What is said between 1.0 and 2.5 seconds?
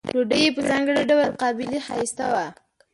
ډول قابلي ښایسته وه.